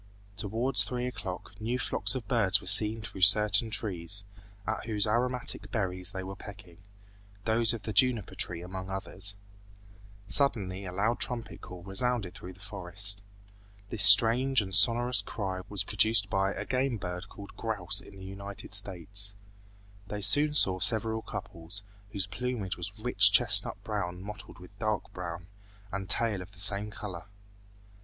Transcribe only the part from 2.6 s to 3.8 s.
seen through certain